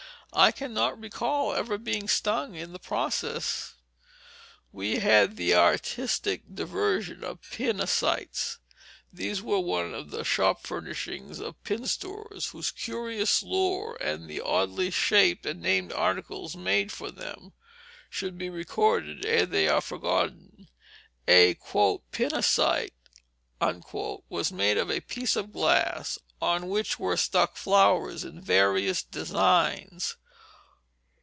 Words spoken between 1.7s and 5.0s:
being stung in the process. We